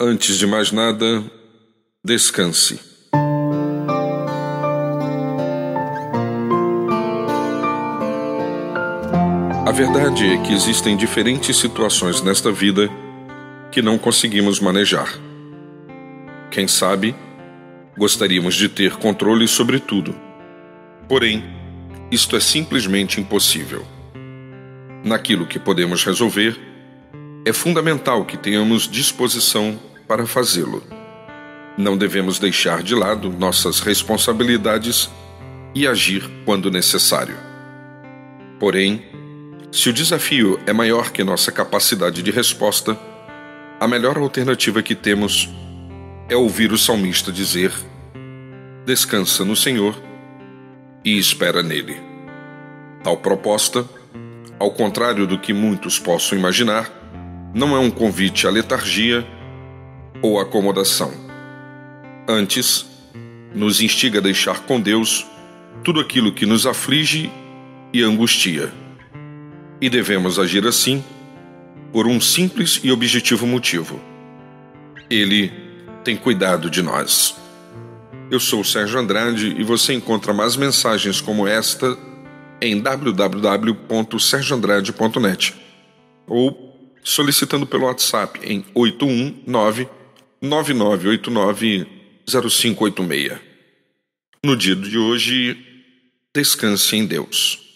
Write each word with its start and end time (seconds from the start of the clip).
Antes 0.00 0.36
de 0.38 0.46
mais 0.46 0.70
nada, 0.70 1.24
descanse. 2.04 2.78
A 9.66 9.72
verdade 9.72 10.24
é 10.24 10.40
que 10.40 10.52
existem 10.52 10.96
diferentes 10.96 11.56
situações 11.56 12.22
nesta 12.22 12.52
vida 12.52 12.88
que 13.72 13.82
não 13.82 13.98
conseguimos 13.98 14.60
manejar. 14.60 15.18
Quem 16.48 16.68
sabe, 16.68 17.12
gostaríamos 17.96 18.54
de 18.54 18.68
ter 18.68 18.92
controle 18.98 19.48
sobre 19.48 19.80
tudo. 19.80 20.14
Porém, 21.08 21.42
isto 22.08 22.36
é 22.36 22.40
simplesmente 22.40 23.20
impossível. 23.20 23.84
Naquilo 25.02 25.44
que 25.44 25.58
podemos 25.58 26.04
resolver, 26.04 26.56
é 27.44 27.52
fundamental 27.52 28.24
que 28.24 28.36
tenhamos 28.36 28.88
disposição 28.88 29.87
para 30.08 30.26
fazê-lo. 30.26 30.82
Não 31.76 31.96
devemos 31.96 32.38
deixar 32.38 32.82
de 32.82 32.94
lado 32.94 33.30
nossas 33.30 33.78
responsabilidades 33.80 35.10
e 35.74 35.86
agir 35.86 36.28
quando 36.44 36.70
necessário. 36.70 37.36
Porém, 38.58 39.04
se 39.70 39.90
o 39.90 39.92
desafio 39.92 40.58
é 40.66 40.72
maior 40.72 41.12
que 41.12 41.22
nossa 41.22 41.52
capacidade 41.52 42.22
de 42.22 42.30
resposta, 42.30 42.98
a 43.78 43.86
melhor 43.86 44.16
alternativa 44.16 44.82
que 44.82 44.94
temos 44.94 45.48
é 46.28 46.34
ouvir 46.34 46.72
o 46.72 46.78
salmista 46.78 47.30
dizer: 47.30 47.70
Descansa 48.86 49.44
no 49.44 49.54
Senhor 49.54 49.94
e 51.04 51.18
espera 51.18 51.62
nele. 51.62 52.00
Tal 53.04 53.18
proposta, 53.18 53.88
ao 54.58 54.72
contrário 54.72 55.26
do 55.26 55.38
que 55.38 55.52
muitos 55.52 55.98
possam 55.98 56.36
imaginar, 56.36 56.90
não 57.54 57.76
é 57.76 57.78
um 57.78 57.90
convite 57.90 58.46
à 58.46 58.50
letargia 58.50 59.24
ou 60.22 60.40
acomodação. 60.40 61.12
Antes, 62.28 62.86
nos 63.54 63.80
instiga 63.80 64.18
a 64.18 64.22
deixar 64.22 64.60
com 64.60 64.80
Deus 64.80 65.26
tudo 65.82 66.00
aquilo 66.00 66.32
que 66.32 66.46
nos 66.46 66.66
aflige 66.66 67.30
e 67.92 68.02
angustia. 68.02 68.72
E 69.80 69.88
devemos 69.88 70.36
agir 70.38 70.66
assim 70.66 71.02
por 71.92 72.06
um 72.06 72.20
simples 72.20 72.80
e 72.82 72.92
objetivo 72.92 73.46
motivo. 73.46 73.98
Ele 75.08 75.50
tem 76.04 76.16
cuidado 76.16 76.68
de 76.68 76.82
nós. 76.82 77.34
Eu 78.30 78.38
sou 78.38 78.60
o 78.60 78.64
Sérgio 78.64 79.00
Andrade 79.00 79.56
e 79.58 79.64
você 79.64 79.94
encontra 79.94 80.34
mais 80.34 80.54
mensagens 80.56 81.18
como 81.20 81.46
esta 81.46 81.96
em 82.60 82.80
www.sergioandrade.net 82.80 85.54
ou 86.26 86.76
solicitando 87.02 87.66
pelo 87.66 87.86
WhatsApp 87.86 88.38
em 88.42 88.64
819 88.74 89.88
9989 90.40 91.86
0586. 92.26 93.38
No 94.44 94.56
dia 94.56 94.76
de 94.76 94.96
hoje, 94.96 95.56
descanse 96.34 96.96
em 96.96 97.06
Deus. 97.06 97.67